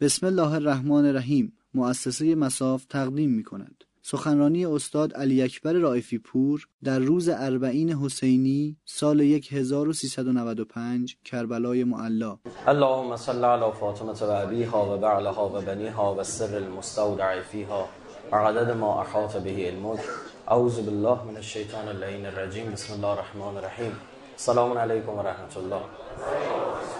[0.00, 3.84] بسم الله الرحمن الرحیم مؤسسه مساف تقدیم می کند.
[4.02, 12.38] سخنرانی استاد علی اکبر رائفی پور در روز اربعین حسینی سال 1395 کربلای معلا.
[12.66, 17.88] اللهم صل علی فاطمه و ابیها و بعلها و بنیها و سر المستودع فیها
[18.32, 20.00] عدد ما احاط به علمك
[20.48, 22.72] اعوذ بالله من الشیطان اللعین الرجیم.
[22.72, 23.92] بسم الله الرحمن الرحیم.
[24.36, 25.80] سلام علیکم و رحمت الله.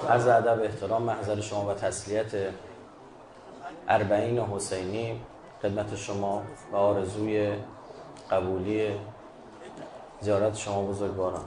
[0.08, 2.30] از ادب احترام محضر شما و تسلیت
[3.88, 5.20] اربعین حسینی
[5.62, 7.52] خدمت شما و آرزوی
[8.30, 9.00] قبولی
[10.20, 11.44] زیارت شما بزرگواران.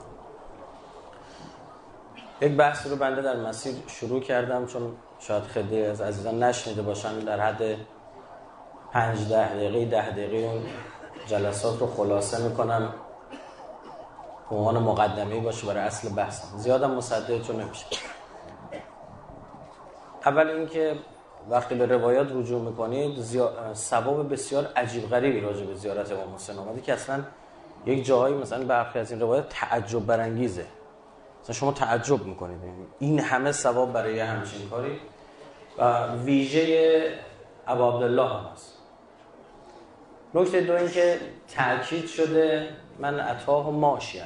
[2.41, 7.19] یک بحث رو بنده در مسیر شروع کردم چون شاید خیلی از عزیزان نشنیده باشن
[7.19, 7.77] در حد
[8.91, 10.61] پنج ده دقیقه ده دقیقه اون
[11.27, 12.93] جلسات رو خلاصه می‌کنم.
[14.51, 16.43] عنوان مقدمه باشه برای اصل بحث.
[16.55, 17.85] زیادم مصدق چون نمیشه.
[20.25, 20.95] اول اینکه
[21.49, 23.23] وقتی به روایات رجوع می‌کنید
[23.73, 27.23] ثواب بسیار عجیب غریبی راجع به زیارت امام حسین آمده که اصلا
[27.85, 30.65] یک جاهایی مثلا برخی از این روایات تعجب برانگیزه.
[31.43, 32.59] مثلا شما تعجب می‌کنید.
[32.99, 34.99] این همه ثواب برای همچین کاری.
[35.77, 37.13] و ویژه
[37.67, 38.77] ابا عبدالله هم هست.
[40.33, 41.19] نکته دو اینکه
[41.55, 42.69] تاکید شده
[42.99, 44.21] من اتاه ماشین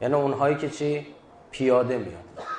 [0.00, 1.06] یعنی اونهایی که چی؟
[1.50, 2.53] پیاده میاد.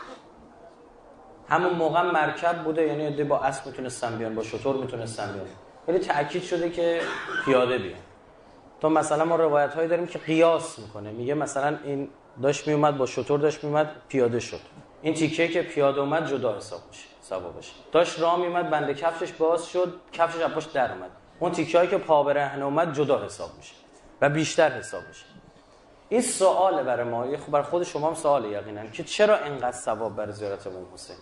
[1.50, 5.46] همون موقع مرکب بوده یعنی عده با اسب می‌تونستن بیان با شطور می‌تونستن بیان.
[5.88, 7.02] ولی تاکید شده که
[7.46, 8.00] پیاده بیان.
[8.82, 11.12] تو مثلا ما روایت هایی داریم که قیاس می‌کنه.
[11.12, 12.10] میگه مثلا این
[12.42, 14.60] داشت میومد با شطور داشت میومد پیاده شد.
[15.02, 19.66] این تیکه که پیاده اومد جدا حساب میشه ثوابش داشت راه میومد بنده کفشش باز
[19.66, 21.10] شد کفشش از پشت در اومد.
[21.40, 23.74] اون تیکه هایی که پا برهنه اومد جدا حساب میشه
[24.22, 25.26] و بیشتر حساب میشه.
[26.10, 27.38] این سواله برای ما.
[27.38, 31.16] خب برای خود شما هم سواله یقینا که چرا اینقدر ثواب برای زیارت امام حسین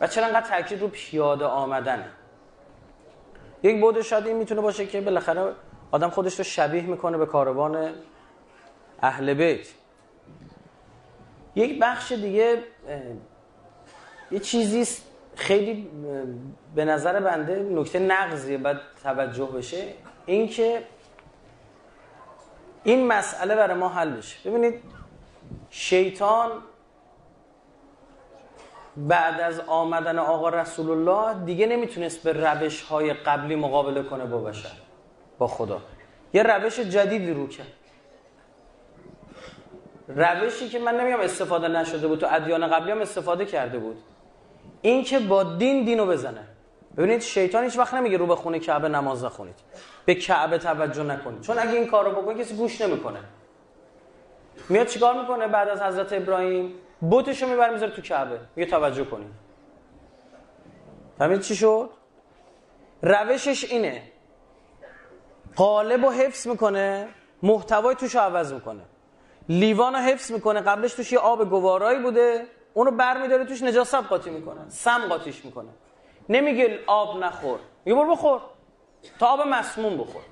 [0.00, 2.04] و چرا انقدر تاکید رو پیاده آمدن
[3.62, 5.52] یک بود شاید این می‌تونه باشه که بالاخره
[5.90, 7.90] آدم خودش رو شبیه می‌کنه به کاروان
[9.02, 9.66] اهل بیت.
[11.54, 12.58] یک بخش دیگه
[14.30, 15.02] یه چیزی
[15.36, 15.90] خیلی
[16.74, 19.92] به نظر بنده نکته نقضیه باید توجه بشه
[20.26, 20.82] اینکه
[22.84, 24.50] این مسئله برای ما حل بشه.
[24.50, 24.82] ببینید
[25.70, 26.50] شیطان
[28.96, 34.38] بعد از آمدن آقا رسول الله دیگه نمی‌تونست به روش های قبلی مقابله کنه با
[34.38, 34.72] بشر
[35.38, 35.80] با خدا.
[36.32, 37.66] یه روش جدیدی رو کرد.
[40.08, 43.96] روشی که من نمیگم استفاده نشده بود تو ادیان قبلی هم استفاده کرده بود.
[44.82, 46.44] این که با دین دینو بزنه.
[46.96, 49.54] ببینید شیطان هیچ وقت نمیگه رو به خونه کعبه نماز نخونید.
[50.04, 51.40] به کعبه توجه نکنید.
[51.40, 53.18] چون اگه این کارو بکنه کسی گوش نمی‌کنه.
[54.68, 56.74] میاد چیکار می‌کنه بعد از حضرت ابراهیم؟
[57.10, 58.40] بوتشو می‌بره می‌ذاره تو کعبه.
[58.56, 59.32] میگه توجه کنید
[61.18, 61.90] فهمید چی شد؟
[63.02, 64.02] روشش اینه.
[65.56, 67.08] قالب رو حفظ می‌کنه
[67.42, 68.82] محتوای توش عوض می‌کنه.
[69.48, 70.60] لیوان رو حفظ می‌کنه.
[70.60, 72.46] قبلش توش یه آب گوارایی بوده.
[72.74, 74.60] اونو برمیداره توش نجاست قاطی می‌کنه.
[74.68, 75.68] سم قاطیش می‌کنه.
[76.28, 77.58] نمیگه آب نخور.
[77.84, 78.40] میگه برو بخور.
[79.18, 80.22] تا آب مسموم بخور.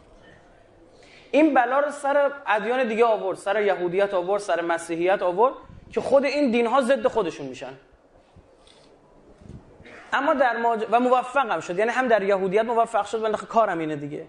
[1.31, 3.39] این بلا رو سر ادیان دیگه آورد.
[3.39, 5.55] سر یهودیت آورد سر مسیحیت آورد.
[5.93, 7.73] که خود این دین ها ضد خودشون میشن.
[10.13, 10.87] اما در ماج...
[10.91, 11.79] و موفق هم شد.
[11.79, 14.27] یعنی هم در یهودیت موفق شد و کارم اینه دیگه.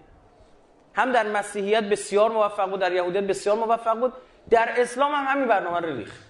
[0.94, 4.12] هم در مسیحیت بسیار موفق بود در یهودیت بسیار موفق بود.
[4.50, 6.20] در اسلام هم همین برنامه رو ریخت.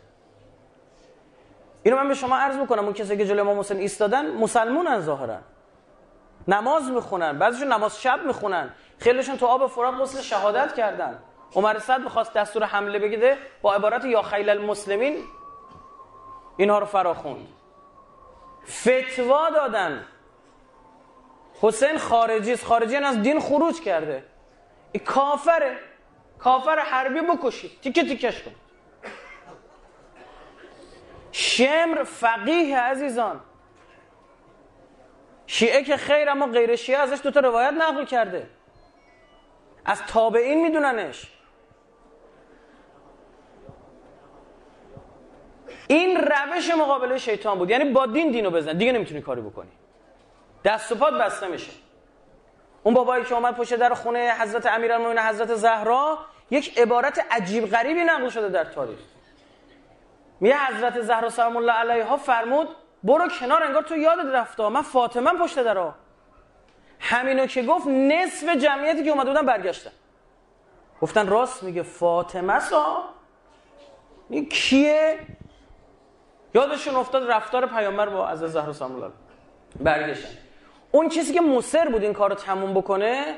[1.83, 5.39] اینو من به شما عرض می‌کنم اون کسی که جلوی امام حسین ایستادن مسلمونن ظاهرا.
[6.49, 8.71] نماز می‌خونن بعضیشون نماز شب می‌خونن.
[8.99, 11.19] خیلیشون تو آب فرات غسل شهادت کردن.
[11.55, 15.25] عمر صد می‌خواست دستور حمله بگیره با عبارت یا خیل المسلمین
[16.57, 17.49] اینها رو فراخوند
[18.67, 20.05] فتوا دادن.
[21.61, 22.67] حسین خارجی است.
[22.67, 24.25] خارجی از دین خروج کرده.
[24.93, 25.79] این کافره.
[26.39, 28.55] کافر حربی بکشید تیکه تیکش کن.
[31.33, 33.41] شمر فقیه عزیزان.
[35.47, 38.51] شیعه که خیر اما غیر شیعه ازش دوتا روایت نقل کرده.
[39.85, 41.34] از تابعین میدوننش.
[45.89, 47.71] این روش مقابله شیطان بود.
[47.71, 48.73] یعنی با دین دینو بزن.
[48.73, 49.71] دیگه نمی‌تونی کاری بکنی.
[50.65, 51.73] دست و پات بسته میشه.
[52.83, 56.19] اون بابایی که اومد پشت در خونه حضرت امیرالمومنین حضرت زهرا
[56.51, 58.99] یک عبارت عجیب غریبی نقل شده در تاریخ.
[60.41, 62.69] میگه حضرت زهرا سلام الله علیها فرمود
[63.03, 64.69] برو کنار انگار تو یادت رفته.
[64.69, 65.95] من فاطمه پشت درا.
[67.01, 69.91] همینو که گفت نصف جمعیتی که اومده بودن برگشتن.
[71.01, 73.05] گفتن راست میگه فاطمه سا.
[74.31, 75.19] این کیه؟
[76.55, 79.11] یادشون افتاد رفتار پیامبر با از زهرا سلام الله
[79.81, 80.29] برگشتن.
[80.91, 83.35] اون کسی که مصر بود این کار رو تموم بکنه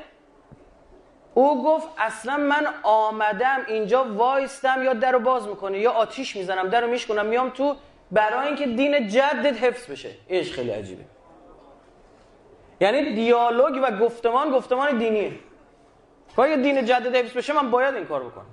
[1.33, 6.69] او گفت اصلا من آمدم اینجا وایستم یا در رو باز می‌کنه یا آتیش می‌زنم
[6.69, 7.75] در رو میشکنم میام تو
[8.11, 10.09] برای اینکه دین جدت حفظ بشه.
[10.27, 11.03] اینش خیلی عجیبه.
[12.81, 15.31] یعنی دیالوگ و گفتمان گفتمان دینیه.
[16.37, 18.45] اگه دین جدت حفظ بشه من باید این کار بکنم.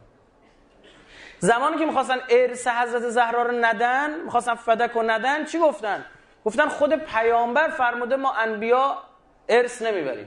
[1.45, 6.05] زمانی که می‌خواستن ارث حضرت زهرا رو ندن می‌خواستن فدک رو ندن چی گفتن؟
[6.45, 8.99] گفتن خود پیامبر فرموده ما انبیا
[9.49, 10.27] ارث نمی‌بریم.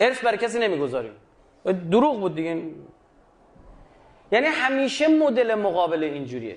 [0.00, 1.12] ارث برای کسی نمی‌گذاریم.
[1.90, 2.62] دروغ بود دیگه.
[4.32, 6.56] یعنی همیشه مدل مقابل اینجوریه.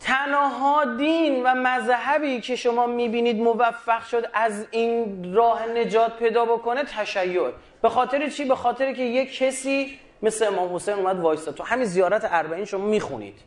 [0.00, 6.84] تنها دین و مذهبی که شما می‌بینید موفق شد از این راه نجات پیدا بکنه
[6.84, 7.50] تشیع.
[7.82, 11.52] به خاطر چی؟ به خاطر که یک کسی مثل امام حسین اومد وایستا.
[11.52, 13.40] تو همین زیارت اربعین شما می‌خونید.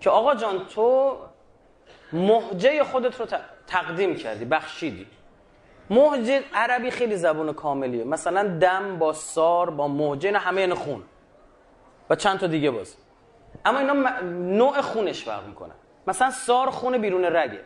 [0.00, 1.16] که آقا جان تو
[2.12, 3.26] محجه خودت رو
[3.66, 5.06] تقدیم کردی بخشیدی.
[5.90, 8.04] محجه عربی خیلی زبون کاملیه.
[8.04, 11.02] مثلا دم با سار با محجه همه این خون.
[12.10, 12.96] و چند تا دیگه باز.
[13.64, 15.72] اما اینا نوع خونش فرق می‌کنه.
[16.06, 17.60] مثلا سار خون بیرون رگه.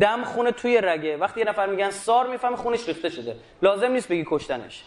[0.00, 1.16] دم خونه توی رگه.
[1.16, 3.36] وقتی یه نفر میگن سار می‌فهمه خونش ریخته شده.
[3.62, 4.84] لازم نیست بگی کشتنش.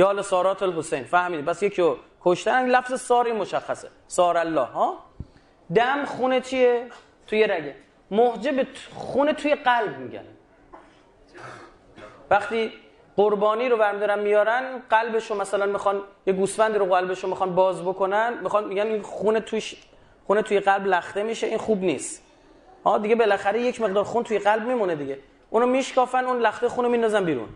[0.00, 1.92] یا حالا سارات الحسین فهمیدی؟ بس یکی
[2.24, 3.88] کشتن لفظ ساری مشخصه.
[4.06, 4.98] سار الله ها؟
[5.74, 6.86] دم خونه چیه؟
[7.26, 7.74] توی رگه.
[8.10, 10.24] محجب خونه توی قلب میگن.
[12.30, 12.72] وقتی
[13.16, 18.64] قربانی رو برمیدارن میارن قلبشو مثلا می‌خوان یه گوسفندی رو قلبشو می‌خوان باز بکنن می‌خوان
[18.64, 19.62] میگن این خون توی
[20.26, 22.22] خونه توی قلب لخته میشه این خوب نیست.
[22.84, 25.18] ها؟ دیگه بالاخره یک مقدار خون توی قلب میمونه دیگه.
[25.50, 27.48] اونو میشکافن اون لخته خونو میندازن بیرون.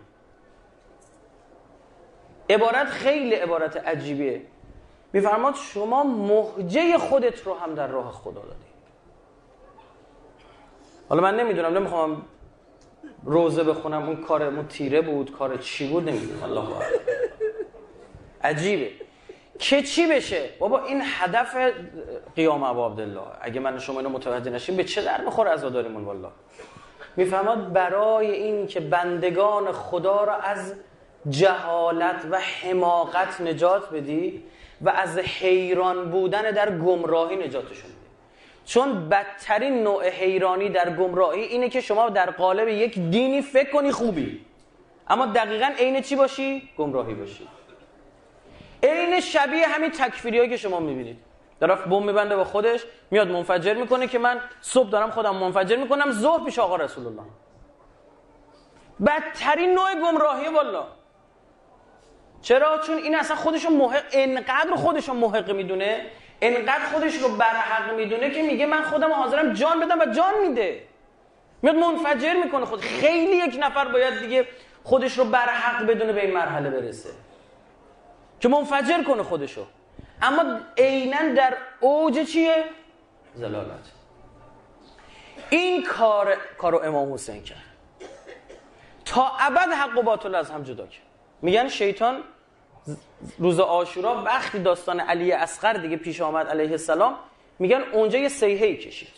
[2.49, 4.41] عبارت خیلی عبارت عجیبیه.
[5.13, 8.65] میفرماد شما محجه خودت رو هم در راه خدا دادی.
[11.09, 12.21] حالا من نمی‌دونم نمی‌خوام
[13.23, 16.43] روزه بخونم اون کارمون تیره بود کار چی بود نمی‌دونم.
[16.43, 16.63] الله
[18.43, 18.89] عجیبه.
[19.59, 21.73] که چی بشه؟ بابا این هدف
[22.35, 23.21] قیام ابو عبدالله.
[23.41, 26.29] اگه من شما اینو متوجه نشیم به چه در می‌خوره عزاداریمون والله.
[27.15, 30.73] میفهماد برای این که بندگان خدا را از
[31.29, 34.43] جهالت و حماقت نجات بدی
[34.81, 38.05] و از حیران بودن در گمراهی نجاتشون بدی.
[38.65, 43.91] چون بدترین نوع حیرانی در گمراهی اینه که شما در قالب یک دینی فکر کنی
[43.91, 44.45] خوبی.
[45.07, 47.47] اما دقیقا عین چی باشی؟ گمراهی باشی.
[48.83, 51.17] عین شبیه همین تکفیری که شما می‌بینید.
[51.59, 56.11] طرف بم میبنده با خودش میاد منفجر می‌کنه که من صبح دارم خودم منفجر می‌کنم
[56.11, 57.23] ظهر پیش آقا رسول الله.
[59.05, 60.83] بدترین نوع گمراهی والا
[62.45, 66.05] چرا؟ چون این اصلا خودشو محق انقدر خودشو محق می‌دونه
[66.41, 70.81] انقدر خودش رو برحق می‌دونه که میگه من خودم حاضرم جان بدم و جان میده.
[71.61, 72.65] میاد منفجر می‌کنه.
[72.65, 74.47] خود خیلی یک نفر باید دیگه
[74.83, 77.09] خودش رو برحق بدونه به این مرحله برسه.
[78.39, 79.65] که منفجر کنه خودشو.
[80.21, 82.63] اما عینا در اوج چیه؟
[83.33, 83.91] زلالت.
[85.49, 87.57] این کار کارو امام حسین کرد.
[89.05, 91.01] تا ابد حق و باطل از هم جدا کرد.
[91.41, 92.23] میگن شیطان
[93.39, 97.15] روز آشورا وقتی داستان علی اصغر دیگه پیش آمد علیه السلام
[97.59, 99.13] میگن اونجا یه سیهی کشید.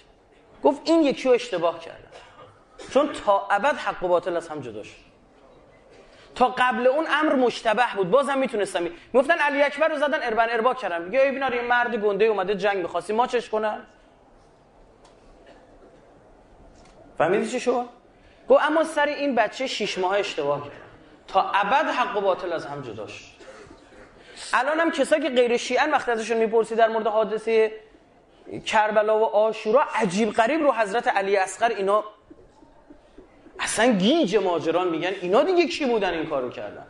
[0.64, 2.08] گفت این یکی رو اشتباه کردن
[2.94, 5.08] چون تا ابد حق و باطل از هم جدا شد.
[6.36, 8.10] تا قبل اون امر مشتبه بود.
[8.10, 8.84] بازم می‌تونستم.
[8.84, 8.92] می...
[9.14, 11.02] می‌گفتن علی اکبر رو زدن اربن اربا کردن.
[11.02, 13.80] میگه ای بینا یه مرد گنده اومده جنگ می‌خواستی ما چش کنن.
[17.18, 17.86] فهمیدی چی شد؟
[18.50, 20.74] گفت اما سر این بچه شش ماه اشتباه کرد
[21.28, 23.37] تا ابد حق و باطل از هم جدا شد.
[24.54, 27.72] الان هم کسایی که غیر شیعن وقتی ازشون می‌پرسی در مورد حادثه
[28.66, 32.04] کربلا و آشورا عجیب غریب رو حضرت علی اصغر اینا
[33.60, 35.12] اصلا گیج ماجران میگن.
[35.22, 36.86] اینا دیگه کی بودن این کارو کردن؟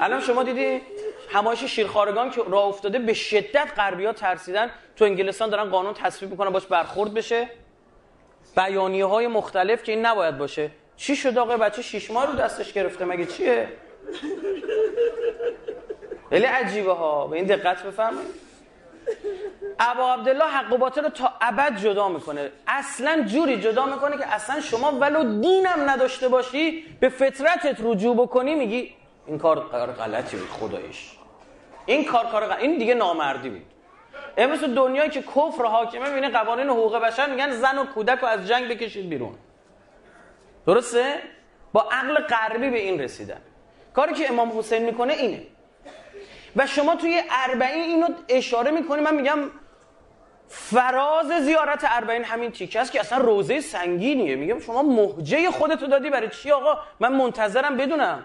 [0.00, 0.80] الان شما دیدی
[1.32, 6.50] همایش شیرخارگان که راه افتاده به شدت غربیا ترسیدن تو انگلستان دارن قانون تصویب می‌کنن
[6.50, 7.48] باش برخورد بشه.
[8.56, 10.70] بیانیه های مختلف که این نباید باشه.
[10.96, 13.68] چی شد آقا بچه؟ شیش ماه رو دستش گرفته مگه چیه؟
[16.30, 17.26] خیلی عجیبه ها.
[17.26, 18.50] به این دقت بفرمایید.
[19.80, 22.52] ابا عبدالله حق و باطل رو تا ابد جدا می‌کنه.
[22.66, 28.54] اصلا جوری جدا می‌کنه که اصلا شما ولو دینم نداشته باشی به فطرتت رجوع بکنی
[28.54, 28.94] میگی
[29.26, 31.16] این کار غلطی بود خدایش
[31.86, 32.58] این کار کار غلط.
[32.58, 33.62] این دیگه نامردی بود.
[34.36, 38.48] امروز دنیایی که کفر حاکمه می‌بینه قوانین حقوق بشر میگن زن و کودک رو از
[38.48, 39.34] جنگ بکشید بیرون.
[40.66, 41.14] درسته؟
[41.72, 43.40] با عقل غربی به این رسیدن.
[43.94, 45.42] کاری که امام حسین می‌کنه اینه.
[46.56, 49.00] و شما توی اربعین اینو اشاره می‌کنی.
[49.00, 49.38] من میگم
[50.48, 54.36] فراز زیارت اربعین همین تیکه است که اصلا روزه سنگینیه.
[54.36, 58.24] میگم شما محجه خودتو دادی برای چی آقا؟ من منتظرم بدونم.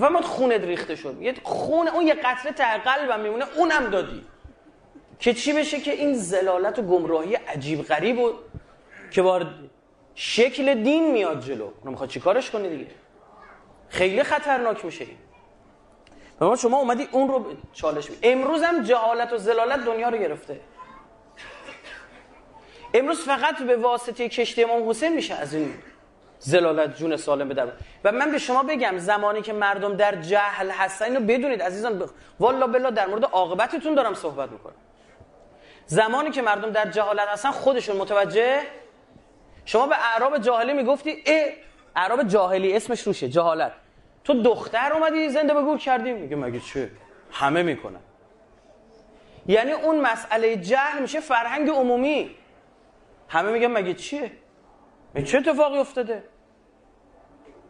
[0.00, 1.22] فهمت خونت ریخته شد.
[1.22, 4.24] یه خون اون یه قطره ته قلبم میمونه اونم دادی.
[5.18, 8.32] که چی بشه که این زلالت و گمراهی عجیب غریب و
[9.10, 9.46] که بار
[10.14, 11.64] شکل دین میاد جلو.
[11.64, 12.90] اونو می‌خواد چیکارش کنی دیگه؟
[13.88, 15.16] خیلی خطرناک میشه این.
[16.56, 20.60] شما اومدی اون رو چالش می امروز هم جهالت و زلالت دنیا رو گرفته.
[22.94, 25.74] امروز فقط به واسطه کشتی امام حسین میشه از این
[26.38, 27.68] زلالت جون سالم بدر
[28.04, 32.10] و من به شما بگم زمانی که مردم در جهل هستن اینو بدونید عزیزان ب...
[32.40, 34.74] والا بلا در مورد عاقبتتون دارم صحبت می‌کنم.
[35.86, 38.62] زمانی که مردم در جهالت هستن خودشون متوجه؟
[39.64, 41.52] شما به اعراب جاهلی می‌گفتی ای
[41.96, 43.72] اعراب جاهلی اسمش روشه جهالت.
[44.24, 46.12] تو دختر اومدی زنده به گور کردی.
[46.12, 46.90] میگه مگه چه
[47.32, 48.00] همه می‌کنن.
[49.46, 52.36] یعنی اون مسئله جهل میشه فرهنگ عمومی.
[53.28, 54.32] همه میگن مگه چیه
[55.24, 56.24] چه اتفاقی افتاده؟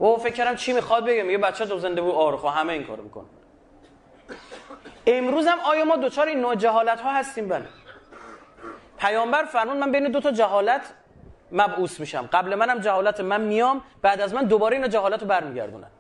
[0.01, 1.23] و فکر کردم چی می‌خواد بگه.
[1.23, 3.27] میگه بچه تو زنده بود آره همه این کارو می‌کنن.
[5.07, 7.67] امروز هم آیا ما دوچار این نوع جهالت ها هستیم؟ بله.
[8.99, 10.95] پیامبر فرمون من بین دو تا جهالت
[11.53, 12.29] مبعوث میشم.
[12.33, 15.91] قبل منم جهالت من میام بعد از من دوباره اینا جهالت رو برمیگردونن.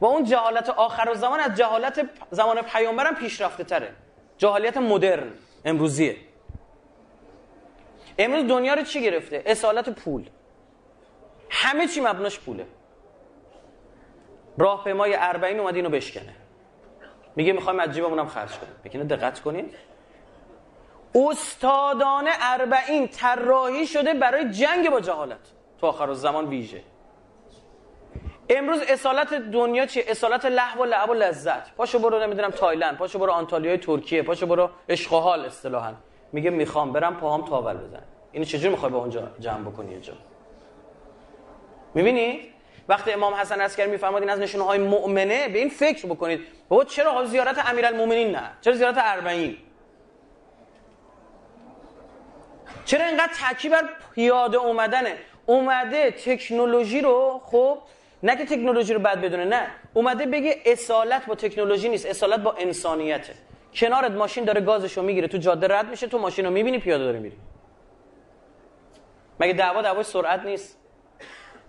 [0.00, 3.94] و اون جهالت آخر و زمان از جهالت زمان پیامبرم پیشرفته تره.
[4.38, 5.32] جهالت مدرن
[5.64, 6.16] امروزیه.
[8.18, 10.28] امروز دنیا رو چی گرفته؟ اصالت پول.
[11.50, 12.66] همه چی مبناش پوله.
[14.58, 16.34] راهپیمای اربعین اومد اینو بشکنه.
[17.36, 18.74] میگه می‌خوایم از جیبمونم خرج کنیم.
[18.84, 19.74] بکنه دقت کنید
[21.14, 25.38] استادان اربعین طراحی شده برای جنگ با جهالت.
[25.80, 26.82] تو آخر زمان ویژه.
[28.50, 31.74] امروز اصالت دنیا چیه؟ اصالت لحو و لعب و لذت.
[31.74, 35.92] پاشو برو نمی‌دونم تایلند پاشو برو آنتالیای ترکیه پاشو برو عشق حال اصطلاحا.
[36.32, 38.02] میگه می‌خوام برم پاهام تاول بزن
[38.32, 40.12] اینو چجوری می‌خوای به اونجا جمع بکنی اینجا
[41.94, 42.40] می‌بینی؟
[42.88, 46.40] وقتی امام حسن عسکری میفرماد این از نشونه های مؤمنه به این فکر بکنید.
[46.68, 49.56] بابا چرا زیارت امیرالمومنین نه؟ چرا زیارت اربعین؟
[52.84, 55.16] چرا اینقدر تاکید بر پیاده اومدنه؟
[55.46, 57.78] اومده تکنولوژی رو خب
[58.22, 59.66] نه که تکنولوژی رو بد بدونه نه.
[59.94, 63.34] اومده بگه اصالت با تکنولوژی نیست اصالت با انسانیته.
[63.74, 67.18] کنارت ماشین داره گازشو می‌گیره تو جاده رد میشه تو ماشین رو می‌بینی پیاده داره
[67.18, 67.36] میری.
[69.40, 70.78] مگه دعوا دعوای سرعت نیست؟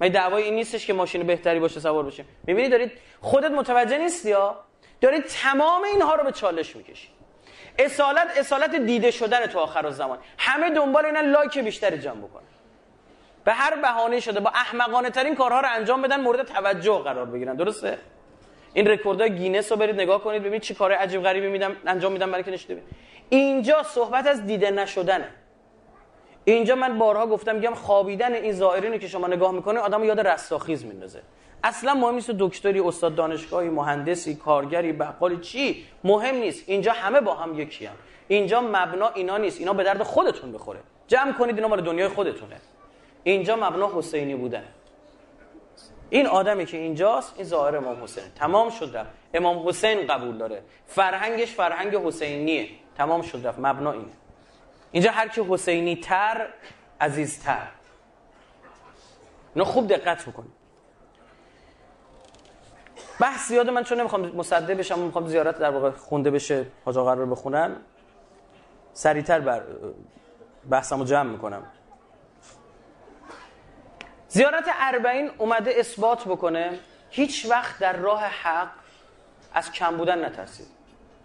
[0.01, 2.91] مگه دعوای این نیستش که ماشین بهتری باشه سوار بشه؟ می‌بینی دارید
[3.21, 4.59] خودت متوجه نیستی یا؟
[5.01, 7.07] دارید تمام اینها رو به چالش می‌کشی.
[7.79, 12.43] اصالت اصالت دیده شدن تو آخر زمان همه دنبال اینن لایک بیشتری جمع بکنن.
[13.43, 17.55] به هر بهانه شده با احمقانه ترین کارها رو انجام بدن مورد توجه قرار بگیرن.
[17.55, 17.97] درسته؟
[18.73, 22.31] این رکوردهای گینس رو برید نگاه کنید ببینید چی کار عجیب غریبی مردم انجام میدن
[22.31, 22.81] برای که نشده
[23.29, 25.27] اینجا صحبت از دیده نشدنه.
[26.43, 30.85] اینجا من بارها گفتم میگم خوابیدن این زائرین که شما نگاه می‌کنه آدم یاد رستاخیز
[30.85, 31.21] میندازه.
[31.63, 35.85] اصلا مهم نیست دکتری استاد دانشگاهی مهندسی کارگری بقالی چی.
[36.03, 36.69] مهم نیست.
[36.69, 37.95] اینجا همه با هم یکی هم.
[38.27, 39.59] اینجا مبنا اینا نیست.
[39.59, 40.79] اینا به درد خودتون بخوره.
[41.07, 42.55] جمع کنید اینا مال دنیای خودتونه.
[43.23, 44.63] اینجا مبنا حسینی بودن
[46.09, 48.23] این آدمی که اینجاست این ظاهر امام حسین.
[48.35, 49.09] تمام شد رفت.
[49.33, 50.63] امام حسین قبول داره.
[50.85, 52.69] فرهنگش فرهنگ حسینیه.
[52.97, 53.59] تمام شد رفت.
[53.59, 54.11] مبنا اینه.
[54.91, 56.47] اینجا هر کی حسینی تر
[57.01, 57.67] عزیزتر.
[59.55, 60.51] اینو خوب دقت بکنید.
[63.19, 67.13] بحث زیاد من چون نمی‌خوام مصدق بشم می‌خوام زیارت در واقع خونده بشه حاج آقا
[67.13, 67.75] رو بخونن.
[68.93, 69.63] سریعتر بر
[70.69, 71.63] بحثمو جمع می‌کنم.
[74.33, 78.69] زیارت اربعین اومده اثبات بکنه هیچ وقت در راه حق
[79.53, 80.67] از کم بودن نترسید.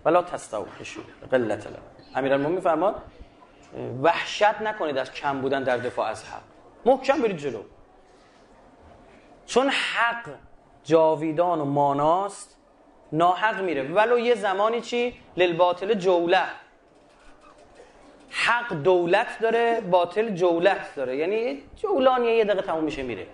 [0.04, 1.66] ولا تستوحشو قلت
[2.14, 3.02] امیرالمومنین فرماد
[4.02, 6.42] وحشت نکنید از کم بودن در دفاع از حق.
[6.84, 7.62] محکم برید جلو.
[9.46, 10.28] چون حق
[10.84, 12.56] جاویدان و ماناست
[13.12, 13.82] ناحق میره.
[13.82, 16.44] ولو یه زمانی چی؟ للباطل جوله
[18.44, 21.16] حق دولت داره باطل جولت داره.
[21.16, 23.26] یعنی جولانیه یه دقیقه تموم میشه میره.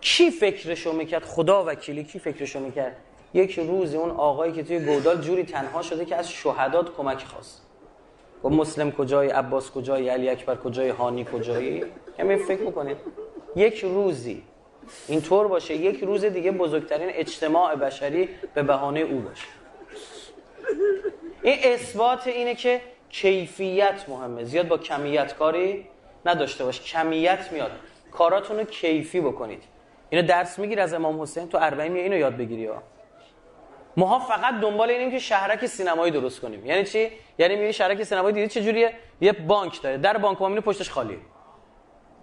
[0.00, 2.96] کی فکرشو می‌کرد؟ خدا وکیلی کی فکرشو می‌کرد؟
[3.34, 7.62] یک روزی اون آقایی که توی گودال جوری تنها شده که از شهدات کمک خواست.
[8.44, 11.84] و مسلم کجای عباس کجای علی اکبر کجای هانی کجایی؟
[12.18, 12.96] همین فکر می‌کنید.
[13.56, 14.42] یک روزی.
[15.08, 19.46] اینطور باشه یک روز دیگه بزرگترین اجتماع بشری به بهانه او باشه.
[21.42, 22.80] این اثبات اینه که
[23.14, 24.44] کیفیت مهمه.
[24.44, 25.86] زیاد با کمیت کاری
[26.26, 26.80] نداشته باش.
[26.80, 27.70] کمیت میاد.
[28.12, 29.62] کاراتون رو کیفی بکنید.
[30.10, 32.82] اینو درس میگیر از امام حسین تو اربعین اینو یاد بگیری ها.
[33.96, 36.66] ماها فقط دنبال اینیم که شهرک سینمایی درست کنیم.
[36.66, 39.98] یعنی چی؟ یعنی میگه شهرک سینمایی دیدی چه جوریه؟ یه بانک داره.
[39.98, 41.18] در بانک ما پشتش خالیه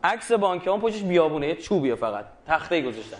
[0.03, 1.47] عکس بانک اون پشتش بیابونه.
[1.47, 2.25] یه چوبیه فقط.
[2.47, 3.17] تخته گذاشتن.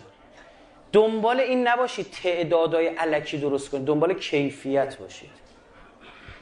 [0.94, 5.51] دنبال این نباشید تعدادای علکی درست کنید دنبال کیفیت باشید.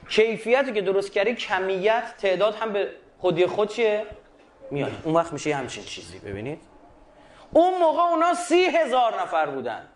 [0.09, 2.89] کیفیتی که درست کردی کمیت تعداد هم به
[3.19, 4.05] خودی خود چیه؟
[4.71, 4.91] میاد.
[5.03, 6.59] اون وقت میشه همچین چیزی ببینید.
[7.53, 9.87] اون موقع اونا سی هزار نفر بودن.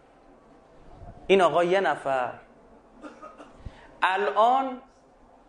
[1.28, 2.34] این آقا یه نفر.
[4.02, 4.82] الان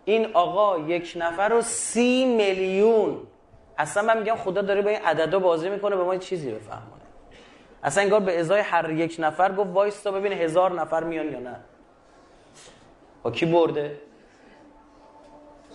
[0.04, 3.26] این آقا یک نفر و سی میلیون.
[3.78, 7.02] اصلا من میگم خدا داره با این عددا بازی می‌کنه به ما چیزی بفهمونه
[7.82, 11.56] اصلا انگار به ازای هر یک نفر گفت وایستا ببین هزار نفر میان یا نه.
[13.22, 13.98] با کی برده؟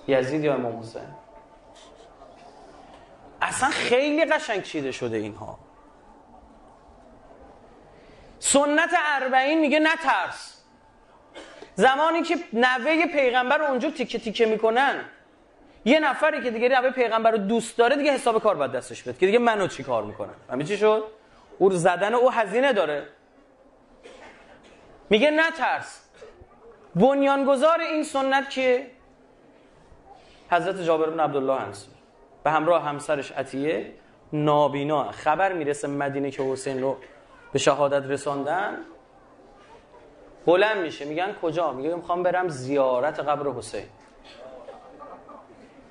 [0.09, 1.01] یزید یا امام حسین؟
[3.41, 5.59] اصلا خیلی قشنگ چیده شده اینها.
[8.39, 10.63] سنت اربعین میگه نترس.
[11.75, 15.05] زمانی که نوه پیغمبر رو اونجا تیکه تیکه می‌کنن
[15.85, 19.19] یه نفری که دیگه نوه پیغمبر رو دوست داره دیگه حساب کار باید دستش بده
[19.19, 21.03] که دیگه منو چی کار می‌کنن؟ همین چی شد؟
[21.57, 23.07] او زدن او هزینه داره.
[25.09, 26.01] میگه نترس.
[26.95, 28.91] بنیانگذار این سنت که
[30.51, 31.95] حضرت جابر بن عبدالله انصاری
[32.43, 33.93] به همراه همسرش عطیه
[34.33, 35.11] نابینا.
[35.11, 36.97] خبر می‌رسه مدینه که حسین رو
[37.53, 38.77] به شهادت رساندن.
[40.45, 41.05] بلند میشه.
[41.05, 43.85] میگن کجا؟ میگه می‌خوام برم زیارت قبر حسین.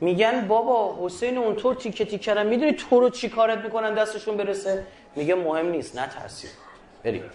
[0.00, 4.86] میگن بابا حسین اونطور تیکه تیکه می‌دونی تو رو چی کارت می‌کنن دستشون برسه؟
[5.16, 6.50] میگه مهم نیست نترسید
[7.04, 7.30] بریم.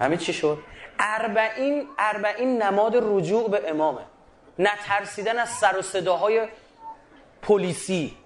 [0.00, 0.58] همین چی شد؟
[0.98, 4.00] اربعین اربعین نماد رجوع به امامه.
[4.58, 6.48] نترسیدن از سر و صداهای
[7.42, 8.16] پلیسی.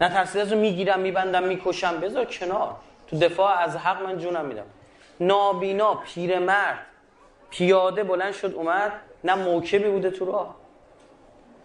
[0.00, 2.00] نترسیدن از رو می‌گیرم میبندم می‌کشم.
[2.00, 2.76] بذار کنار.
[3.06, 4.66] تو دفاع از حق من جونم میدم.
[5.20, 6.86] نابینا پیرمرد.
[7.50, 8.92] پیاده بلند شد اومد.
[9.24, 10.56] نه موکبی بوده تو راه.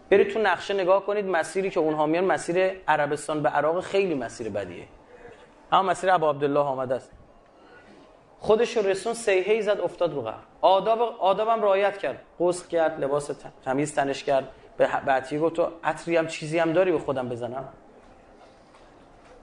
[0.10, 4.50] برید تو نقشه نگاه کنید مسیری که اونها میان مسیر عربستان به عراق خیلی مسیر
[4.50, 4.88] بدیه.
[5.72, 7.12] اما مسیر ابو عبدالله آمده است.
[8.46, 12.22] خودش رسون سیهی زد افتاد رو قبر آداب آدابم رعایت کرد.
[12.40, 13.32] غسل کرد لباس
[13.66, 14.48] تمیز تنش کرد.
[14.78, 17.70] به بعدی گفت تو عطری هم چیزی هم داری به خودم بزنم؟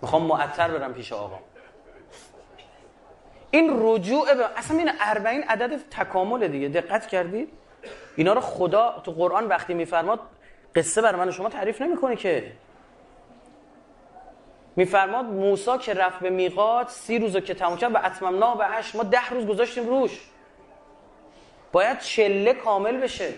[0.03, 1.39] می‌خوام معطر برم پیش آقا.
[3.51, 6.69] این رجوع به اصلا این 40 عدد تکامل دیگه.
[6.69, 7.49] دقت کردید؟
[8.17, 10.21] اینا رو خدا تو قرآن وقتی میفرماد
[10.75, 12.53] قصه بر من شما تعریف نمی‌کنه که.
[14.77, 18.97] میفرماد موسی که رفت به میقات سی روزو که تموم کرد به اتممنا به هشت
[18.97, 20.21] ما ده روز گذاشتیم روش.
[21.73, 23.35] باید چله کامل بشه.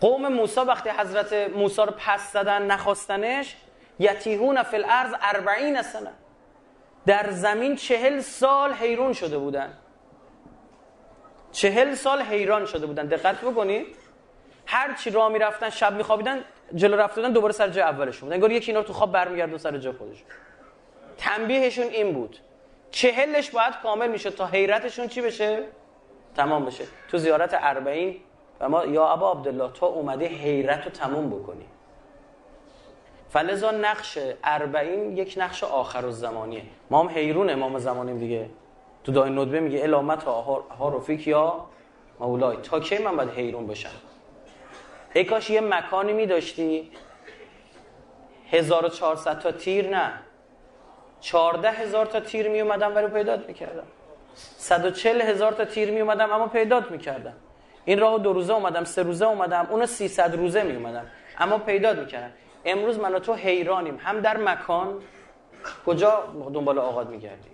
[0.00, 3.56] قوم موسی وقتی حضرت موسی رو پس زدن نخواستنش
[3.98, 6.12] یتیهون فی الارض اربعین سنه.
[7.06, 9.78] در زمین چهل سال حیرون شده بودن.
[11.52, 13.06] چهل سال حیران شده بودن.
[13.06, 13.96] دقت بکنید.
[14.66, 18.32] هر چی راه می‌رفتن شب میخوابیدن جلو رفتن دوباره سر جای اولشون بود.
[18.32, 20.26] انگار یکی اینا رو تو خواب برمیگردون سر جای خودشون.
[21.18, 22.38] تنبیهشون این بود.
[22.90, 25.62] چهلش باید کامل میشه تا حیرتشون چی بشه؟
[26.36, 26.84] تمام بشه.
[27.08, 28.16] تو زیارت اربعین
[28.60, 31.64] و ما یا ابا عبدالله تو اومده حیرت رو تموم بکنی.
[33.28, 38.50] فلزا نقش اربعین یک نقش آخر زمانیه ما هم حیرون امام زمانیم دیگه.
[39.04, 41.66] تو دای ندبه میگه الامت ها رفیق یا
[42.20, 43.88] مولای تا کی من باید حیرون بشم؟
[45.14, 46.90] ای کاش یه مکانی می داشتی
[48.50, 50.12] 1400 تا تیر نه.
[51.20, 53.86] 14 هزار تا تیر می اومدم ولی پیدات می‌کردم.
[54.34, 57.34] 140 هزار تا تیر می اومدم اما پیدات می‌کردم.
[57.84, 61.06] این راهو دو روزه اومدم سه روزه اومدم اونو 300 روزه می اومدم
[61.38, 62.32] اما پیدات می‌کردم.
[62.64, 63.98] امروز من و تو حیرانیم.
[64.02, 65.02] هم در مکان.
[65.86, 67.48] کجا دنبال آقاد میگردی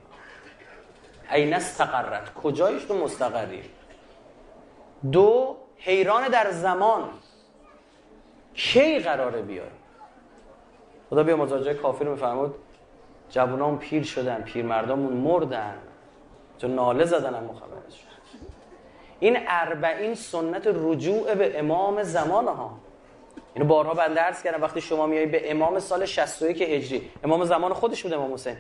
[1.33, 3.62] این استقرت کجایش تو مستقری؟
[5.12, 7.11] دو حیران در زمان.
[8.59, 9.66] کی قراره بیای
[11.11, 12.55] خدا بیا مزاجه کافی رو میفرمود
[13.31, 15.79] جوانان پیر شدن پیر مردمون مردن.
[16.59, 18.05] چون ناله زدن هم مخبرش
[19.21, 22.79] این اربعین سنت رجوع به امام زمان ها
[23.55, 27.73] اینو بارها بنده درس کردم وقتی شما میای به امام سال 61 هجری امام زمان
[27.73, 28.57] خودش بود امام حسین.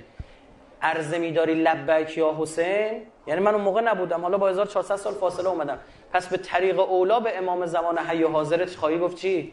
[0.82, 5.48] عرضه میداری لبک یا حسین؟ یعنی من اون موقع نبودم حالا با 1400 سال فاصله
[5.48, 5.78] اومدم.
[6.12, 9.52] پس به طریق اولا به امام زمان حی حاضرت خواهی گفت چی؟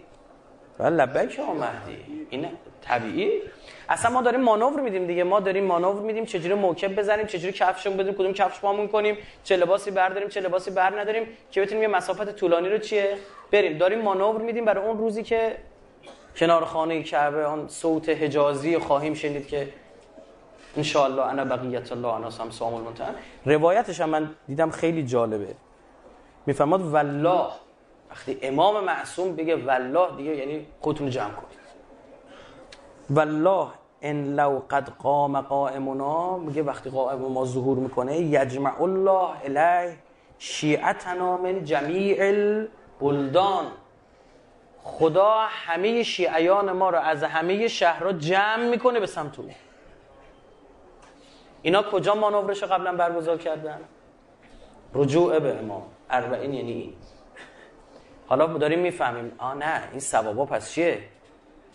[0.79, 2.47] لبک یا مهدی این
[2.81, 3.41] طبیعی.
[3.89, 5.23] اصلا ما داریم مانور میدیم دیگه.
[5.23, 6.25] ما داریم مانور میدیم.
[6.25, 10.71] چجوری موکب بزنیم؟ چجوری کفشمون بدیم؟ کدوم کفش پامون کنیم؟ چه لباسی برداریم؟ چه لباسی
[10.71, 13.17] بر نداریم؟ که بتونیم یه مسافت طولانی رو چیه؟
[13.51, 13.77] بریم.
[13.77, 15.57] داریم مانور میدیم برای اون روزی که
[16.35, 19.67] کنار خانه کعبه آن صوت حجازی خواهیم شنید که
[20.77, 23.07] ان انا بقیت الله انا سام المنتهى
[23.45, 25.55] روایتش هم من دیدم خیلی جالبه.
[26.45, 27.64] می‌فهمد والله.
[28.15, 31.59] وقتی امام معصوم بگه والله دیگه یعنی خودتون جمع کنید.
[33.09, 33.67] والله
[34.01, 39.97] ان لو قد قام قائمنا میگه وقتی قائم ما ظهور می‌کنه یجمع الله الیه
[40.39, 43.65] شیعتنا من جمیع البلدان.
[44.83, 49.49] خدا همه شیعیان ما رو از همه شهرها جمع می‌کنه به سمت او
[51.61, 53.79] اینا کجا مانورش قبلا برگزار کردن؟
[54.93, 55.83] رجوع به امام.
[56.09, 56.93] اربعین یعنی این.
[58.27, 59.31] حالا داریم می‌فهمیم.
[59.37, 60.99] آ نه این ثوابا پس چیه؟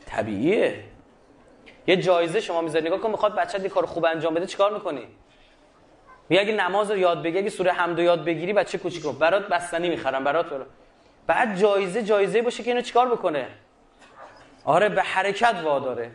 [0.07, 0.85] طبیعیه.
[1.87, 2.87] یه جایزه شما می‌ذاری.
[2.87, 5.07] نگاه کن می‌خواد بچه کار خوب انجام بده چیکار می‌کنی؟
[6.29, 9.89] میگه اگه نماز رو یاد بگی اگه سوره حمد یاد بگیری بچه کوچیکو برات بستنی
[9.89, 10.67] می‌خرم برات برات
[11.27, 13.49] بعد جایزه جایزه باشه که اینو چیکار بکنه؟
[14.65, 16.11] آره به حرکت واداره.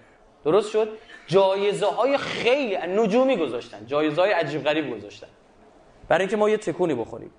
[0.45, 3.85] درست شد؟ جایزه های خیلی نجومی گذاشتن.
[3.85, 5.27] جایزه های عجیب غریب گذاشتن.
[6.07, 7.31] برای اینکه ما یه تکونی بخوریم.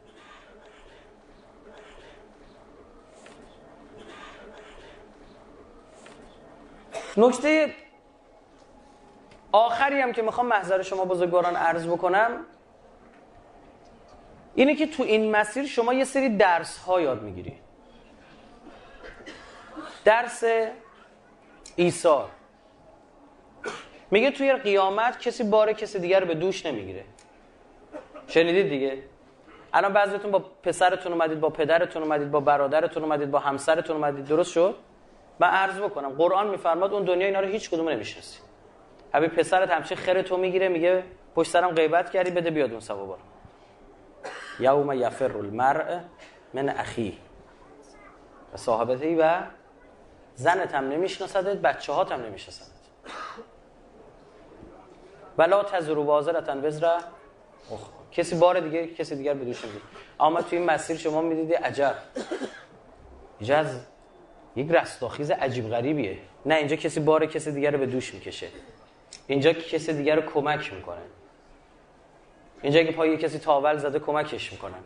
[7.17, 7.75] نکته
[9.53, 12.31] آخری هم که می‌خوام محضر شما بزرگواران عرض بکنم
[14.55, 17.59] اینه که تو این مسیر شما یه سری درس ها یاد می‌گیری.
[20.05, 20.45] درس
[21.77, 22.29] ایثار
[24.11, 27.05] میگه توی قیامت کسی بار کسی دیگر رو به دوش نمی‌گیره.
[28.29, 29.03] شنیدید دیگه؟
[29.73, 34.25] الان بعضیتون با پسرتون اومدید با پدرتون اومدید با برادرتون اومدید با همسرتون اومدید.
[34.25, 34.75] درست شد؟
[35.39, 38.39] من عرض بکنم قرآن میفرماد اون دنیا اینا رو هیچ کدوم نمی‌شناسی
[39.13, 43.19] ابی پسرت همچه خیر تو می‌گیره میگه پشت سرم غیبت کردی بده بیاد اون ثوابا
[44.61, 45.99] یوم یفر المرء
[46.55, 47.19] من اخی.
[48.55, 49.43] و صاحبتی و
[50.35, 52.77] زنت هم نمیشناسدت بچه هات هم نمیشناسدت.
[55.39, 57.01] ولا تزرو بازرتن وزر
[58.13, 59.63] کسی بار دیگه کسی دیگر به دوش
[60.21, 61.95] اما تو این مسیر شما می‌دیدی عجب.
[63.43, 63.81] جز
[64.57, 66.19] یک رستاخیز عجیب غریبیه.
[66.47, 68.47] نه اینجا کسی بار کسی دیگر رو به دوش می‌کشه.
[69.27, 71.03] اینجا کسی دیگر رو کمک می‌کنه.
[72.63, 74.81] اینجا که پای کسی تاول زده کمکش می‌کنن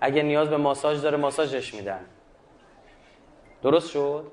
[0.00, 2.00] اگه نیاز به ماساژ داره ماساژش میدن.
[3.62, 4.32] درست شد؟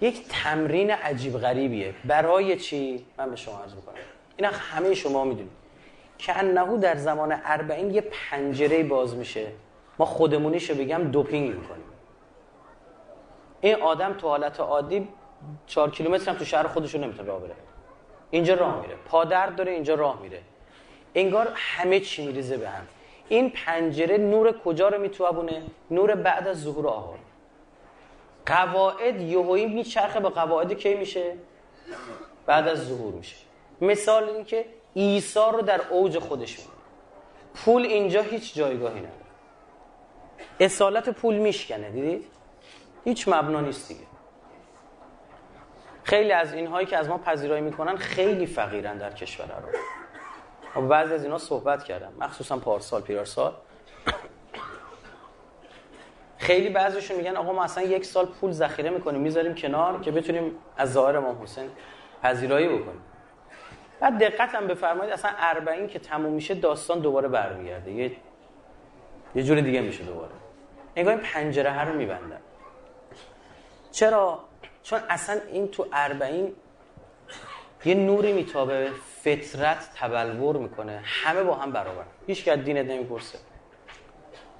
[0.00, 1.94] یک تمرین عجیب غریبیه.
[2.04, 3.94] برای چی؟ من به شما عرض می‌کنم.
[4.36, 5.52] اینا همه شما می‌دونید.
[6.18, 9.46] که انهو در زمان اربعین یه پنجره باز میشه.
[9.98, 11.84] ما خودمونیشو بگم دوپینگ می‌کنیم.
[13.62, 15.08] این آدم تو حالت عادی
[15.66, 17.54] چهار کیلومتر هم تو شهر خودشون نمی‌تونه راه بره.
[18.30, 18.96] اینجا راه میره.
[19.06, 20.40] پادرد داره اینجا راه میره.
[21.14, 22.86] انگار همه چی میریزه به هم.
[23.28, 27.18] این پنجره نور کجا رو میتوابونه؟ نور بعد از ظهور آهار
[28.46, 31.34] قواعد یهویی میچرخه به قواعد کی میشه؟
[32.46, 33.36] بعد از ظهور میشه.
[33.80, 34.64] مثال این که
[34.96, 36.70] عیسی رو در اوج خودش میده
[37.54, 39.14] پول اینجا هیچ جایگاهی نداره.
[40.60, 42.26] اصالت پول میشکنه دیدید؟
[43.04, 44.00] هیچ مبنا نیست دیگه.
[46.04, 49.46] خیلی از اینهایی که از ما پذیرایی می‌کنن خیلی فقیرن در کشور
[50.74, 53.54] رو بعضی از اینا صحبت کردم مخصوصا پارسال پیرارسال.
[56.38, 60.54] خیلی بعضیشون میگن آقا ما اصلا یک سال پول ذخیره می‌کنیم می‌ذاریم کنار که بتونیم
[60.76, 61.70] از ظاهر امام حسین
[62.22, 63.02] پذیرایی بکنیم.
[64.00, 67.92] بعد هم بفرمایید اصلا اربعین که تموم میشه داستان دوباره برمیگرده.
[67.92, 68.12] یه
[69.34, 70.32] یه جور دیگه میشه دوباره.
[70.96, 72.40] انگار این پنجره ها رو میبندن.
[73.92, 74.38] چرا؟
[74.82, 76.52] چون اصلا این تو اربعین
[77.84, 78.90] یه نوری میتابه
[79.22, 81.00] فطرت تبلور می‌کنه.
[81.04, 82.04] همه با هم برابر.
[82.26, 83.38] هیچ که دینت نمی‌پرسه.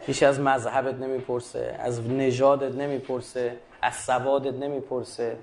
[0.00, 5.38] هیچ از مذهبت نمی‌پرسه از نژادت نمی‌پرسه از سوادت نمی‌پرسه.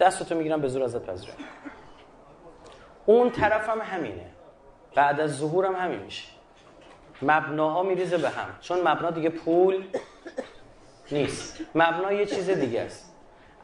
[0.00, 1.34] دستتو می‌گیرم به زور ازت پذیرم.
[3.06, 4.26] اون طرف هم همینه.
[4.94, 6.28] بعد از ظهور هم همین میشه.
[7.22, 8.48] مبناها میریزه به هم.
[8.60, 9.84] چون مبنا دیگه پول
[11.12, 11.60] نیست.
[11.74, 13.11] مبنا یه چیز دیگه است.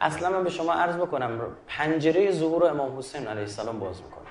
[0.01, 4.25] اصلا من به شما عرض بکنم پنجره ظهور امام حسین علیه السلام باز می‌کنه.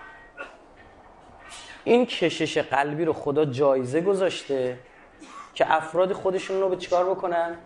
[1.83, 4.79] این کشش قلبی رو خدا جایزه گذاشته
[5.53, 7.57] که افراد خودشون رو به چیکار بکنن؟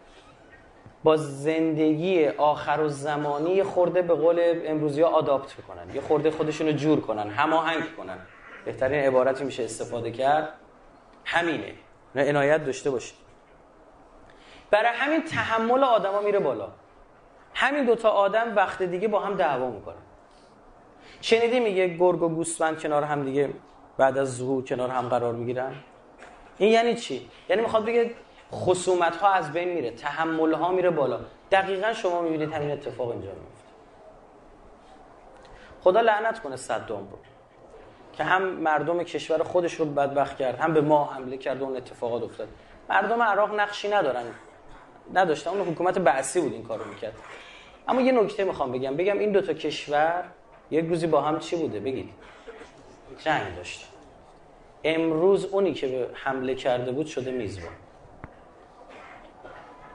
[1.04, 5.96] با زندگی آخر و زمانی خورده به قول امروزی ها آداپت بکنن.
[5.96, 8.18] یه خورده خودشون رو جور کنن هماهنگ کنن.
[8.66, 10.50] بهترین عبارتی میشه استفاده کرد.
[11.26, 11.74] همینه.
[12.16, 13.16] نه عنایت داشته باشید.
[14.72, 16.68] برای همین تحمل آدما میره بالا.
[17.62, 19.96] همین دوتا آدم وقت دیگه با هم دعوا می‌کنن.
[21.22, 23.50] شنیدی میگه گرگ و گوسفند کنار هم دیگه
[23.98, 25.74] بعد از ظهور کنار هم قرار می‌گیرن؟
[26.58, 28.12] این یعنی چی؟ یعنی می‌خواد بگه
[28.52, 31.20] خصومت ها از بین میره تحمل ها میره بالا.
[31.52, 33.68] دقیقا شما می‌بینید همین اتفاق اینجا میفته
[35.82, 37.18] خدا لعنت کنه صدام رو.
[38.14, 41.78] که هم مردم کشور خودش رو بدبخت کرد هم به ما حمله کرد و اون
[41.78, 42.48] اتفاقات افتاد.
[42.90, 44.24] مردم عراق نقشی ندارن.
[45.14, 45.50] نداشتن.
[45.50, 47.14] اون حکومت بعثی بود این کارو می‌کرد.
[47.88, 48.96] اما یه نکته می‌خوام بگم.
[48.96, 50.24] بگم این دوتا کشور
[50.72, 52.10] یک روزی با هم چی بوده؟ بگید.
[53.20, 53.88] جنگ داشت.
[54.84, 57.74] امروز اونی که به حمله کرده بود شده میزبان.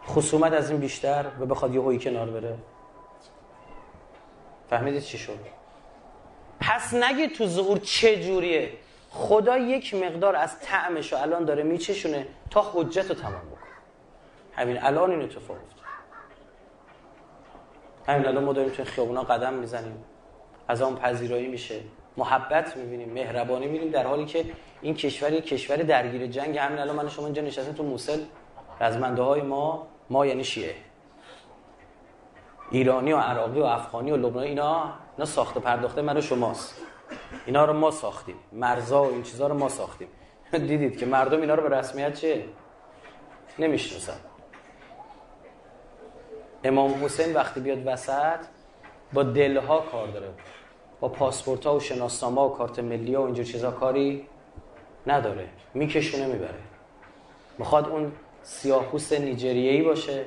[0.07, 2.55] خصومت از این بیشتر و بخواد یه هایی کنار بره.
[4.71, 5.39] فهمیدید چی شد؟
[6.61, 8.73] پس نگید تو ظهور چه جوریه؟
[9.11, 13.59] خدا یک مقدار از طعمش رو الان داره میچشونه تا حجت رو تمام بکن
[14.57, 15.57] همین الان این اتفاق
[18.07, 20.05] همین الان ما داریم توی خیابونا قدم می‌زنیم.
[20.69, 21.81] از آن پذیرایی میشه.
[22.17, 24.45] محبت می‌بینیم مهربانی می‌بینیم در حالی که
[24.83, 26.59] این کشور یک کشور درگیر جنگ.
[26.59, 28.21] همین الان من شما اینجا نشستیم تو موسل.
[28.81, 30.75] رزمنده های ما ما یعنی شیعه.
[32.71, 36.75] ایرانی و عراقی و افغانی و لبنانی اینا اینا ساخته پرداخته من و شماست.
[37.47, 38.37] اینا رو ما ساختیم.
[38.53, 40.09] مرزا و این چیزا رو ما ساختیم.
[40.53, 42.45] دیدید که مردم اینا رو به رسمیت چه
[43.59, 44.17] نمی‌شناسن.
[46.67, 48.39] امام حسین وقتی بیاد وسط
[49.13, 50.29] با دلها کار داره.
[51.01, 54.27] با پاسپورت ها و شناسنامه و کارت ملی ها و اینجور چیزا کاری
[55.07, 55.49] نداره.
[55.75, 56.59] میکشونه می‌بره
[57.59, 60.25] می‌خواد اون سیاهپوست نیجریه‌ای باشه.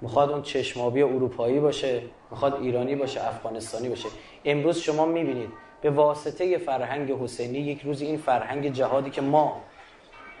[0.00, 2.02] می‌خواد اون چشمابی اروپایی باشه.
[2.30, 4.08] می‌خواد ایرانی باشه افغانستانی باشه.
[4.44, 5.50] امروز شما می‌بینید
[5.82, 9.60] به واسطه فرهنگ حسینی یک روز این فرهنگ جهادی که ما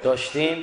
[0.02, 0.58] داشتیم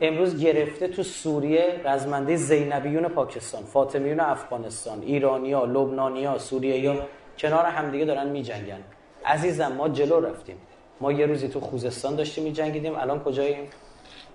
[0.00, 7.02] امروز گرفته تو سوریه رزمنده زینبیون پاکستان فاطمیون افغانستان ایرانیا لبنانیا سوریه
[7.38, 8.80] کنار همدیگه دارن میجنگن.
[9.24, 10.58] عزیزم ما جلو رفتیم.
[11.00, 12.94] ما یه روزی تو خوزستان داشتیم میجنگیدیم.
[12.98, 13.70] الان کجاییم؟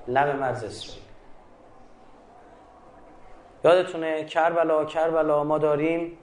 [0.08, 1.04] لب مرز اسرائیل.
[3.66, 6.18] یادتونه کربلا کربلا ما داریم.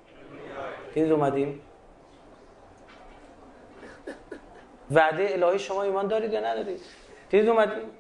[0.94, 1.60] دیدید اومدیم.
[4.90, 6.80] وعده الهی شما ایمان دارید یا ندارید؟
[7.30, 7.90] دیدید اومدیم.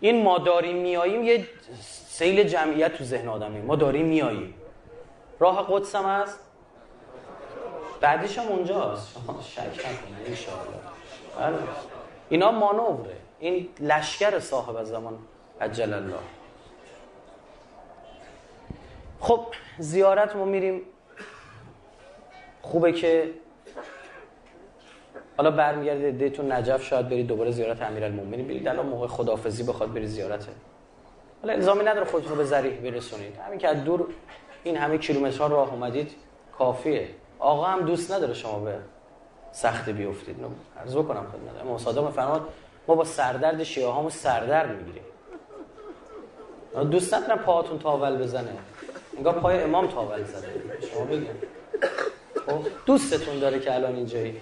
[0.00, 1.48] این ما داریم میاییم یه
[2.08, 4.54] سیل جمعیت تو ذهن آدمه ما داریم میاییم.
[5.38, 6.38] راه قدس هم هست؟
[8.00, 9.12] بعدیش هم اونجاست.
[9.12, 10.78] شما شک نکنید انشاءالله.
[11.40, 11.68] بله.
[12.28, 13.16] اینا مانوره.
[13.38, 15.18] این لشکر صاحب زمان
[15.60, 16.18] عجل الله.
[19.20, 19.46] خب
[19.78, 20.82] زیارت ما میریم.
[22.62, 23.30] خوبه که
[25.36, 28.46] حالا برمیگردید دیتون نجف شاید برید دوباره زیارت امیرالمومنین.
[28.46, 30.48] برید الان موقع خدافزی بخواد برید زیارته.
[31.42, 33.36] حالا الزامی نداره خودتون رو به ذریح برسونید.
[33.46, 34.06] همین که از دور
[34.64, 36.12] این همه کیلومترها راه اومدید
[36.58, 37.08] کافیه.
[37.38, 38.74] آقا هم دوست نداره شما به
[39.52, 40.36] سخت بیفتید.
[40.80, 42.42] عرض بکنم خدمت امام صادق فرمود
[42.88, 45.02] ما با سردرد شیعه هامو سردرد می‌گیریم.
[46.90, 48.50] دوست ندارم پاهاتون تاول بزنه.
[49.16, 50.48] انگار پای امام تاول زده.
[50.92, 51.28] شما بگیم
[52.46, 54.40] خب دوستتون داره که الان اینجایی.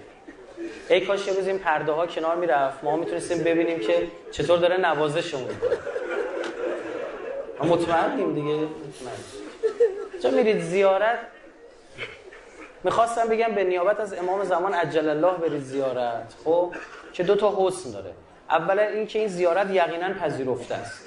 [0.89, 2.83] ای کاش یه روز این پرده ها کنار می‌رفت.
[2.83, 5.77] ما می‌تونستیم ببینیم که چطور داره نوازشمون می‌کنه.
[7.71, 8.53] مطمئنیم دیگه.
[8.55, 9.17] مطمئن.
[10.21, 11.19] چون میرید زیارت؟
[12.83, 16.33] می‌خواستم بگم به نیابت از امام زمان عجل الله برید زیارت.
[16.43, 16.73] خب؟
[17.13, 18.11] که دو تا حسن داره.
[18.49, 21.01] اولا این که این زیارت یقینا پذیرفته است.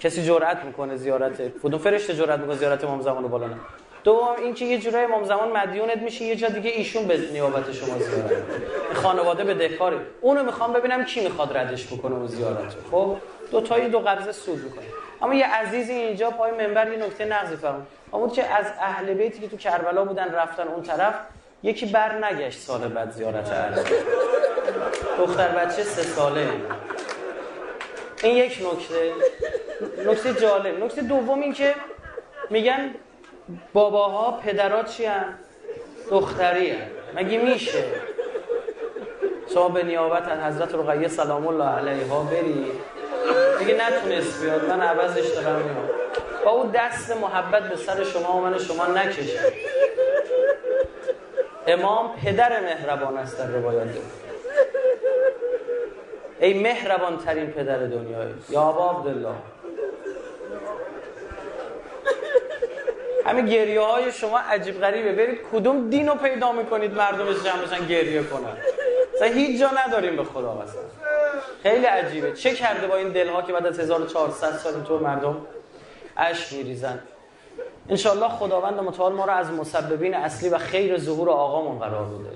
[0.00, 1.58] کسی جرأت می‌کنه زیارت.
[1.62, 3.56] کدوم فرشته جرأت می‌کنه زیارت امام زمان رو بالا نه؟
[4.04, 7.98] دوم اینکه یه جورای امام زمان مدیونت میشه یه جا دیگه ایشون به نیابت شما
[7.98, 8.42] زیارت
[8.94, 9.96] خانواده به دهکاری.
[10.20, 12.74] اونو می‌خوام ببینم کی می‌خواد ردش بکنه اون زیارت.
[12.90, 13.16] خب
[13.50, 14.84] دو تایی دو قبضه سود می‌کنه.
[15.22, 19.40] اما یه عزیزی اینجا پای منبر یه نکته نقضی فرمود اون که از اهل بیتی
[19.40, 21.14] که تو کربلا بودن رفتن اون طرف
[21.62, 23.82] یکی بر نگشت سال بعد زیارت اهل
[25.18, 26.48] دختر بچه سه ساله.
[28.22, 29.12] این یک نکته.
[30.10, 30.84] نکته جالب.
[30.84, 31.74] نکته دوم این که
[32.50, 32.94] میگن
[33.72, 35.24] باباها پدرات چی هم؟
[36.10, 36.86] دختری هم.
[37.14, 37.84] مگه میشه؟
[39.54, 42.72] شما به نیابت حضرت رقیه سلام الله علیها بری
[43.58, 45.88] دیگه نتونست بیاد؟ من عوضش دارم میام
[46.44, 49.52] با اون دست محبت به سر شما و من شما نکشه.
[51.66, 53.88] امام پدر مهربان است در روایات
[56.40, 58.28] ای مهربان ترین پدر دنیای.
[58.50, 59.34] یا ابا عبدالله.
[63.34, 65.12] همین گریه های شما عجیب غریبه.
[65.12, 68.56] برید کدوم دین رو پیدا می‌کنید مردمش جمع بشن گریه کنن.
[69.14, 70.82] مثلا هیچ جا نداریم به خدا مثلا
[71.62, 72.32] خیلی عجیبه.
[72.32, 75.36] چه کرده با این دلها که بعد از 1400 سال تو مردم
[76.16, 76.98] اشک میریزن؟
[77.88, 82.30] انشالله خداوند متعال ما رو از مسببین اصلی و خیر ظهور آقامون قرار بوده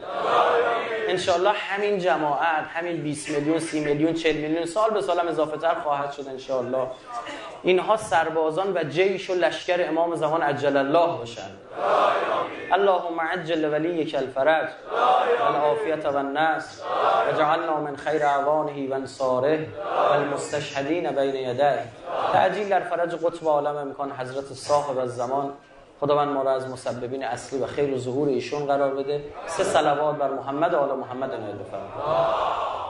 [1.08, 5.74] انشالله همین جماعت همین 20 میلیون 30 میلیون 40 میلیون سال به سالم اضافه تر
[5.74, 6.86] خواهد شد انشالله
[7.62, 11.50] اینها سربازان و جیش و لشکر امام زمان عجل الله باشن
[12.72, 14.68] اللهم عجل وليك الفرج
[15.40, 16.82] والعافیت و النصر
[17.28, 19.66] وجعلنا من خیر اعوانه و انصاره
[20.10, 21.78] و المستشهدین بین یده
[22.32, 25.52] تعجیل در فرج قطب عالم امکان حضرت صاحب الزمان.
[26.00, 29.24] خداوند ما را از مسببین اصلی و خیر و ظهور ایشون قرار بده.
[29.46, 32.87] سه صلوات بر محمد و آل محمد نایل بفرمایید.